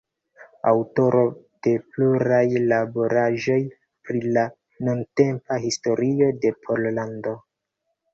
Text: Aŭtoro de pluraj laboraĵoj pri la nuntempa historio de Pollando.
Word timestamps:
Aŭtoro 0.69 1.19
de 1.65 1.73
pluraj 1.89 2.39
laboraĵoj 2.71 3.57
pri 4.07 4.21
la 4.39 4.45
nuntempa 4.87 5.59
historio 5.67 6.31
de 6.47 6.53
Pollando. 6.65 7.35